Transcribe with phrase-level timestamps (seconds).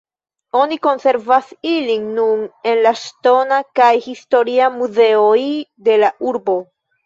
[0.59, 2.41] Oni konservas ilin nun
[2.73, 5.41] en la ŝtona kaj historia muzeoj
[5.91, 6.61] de la urbo.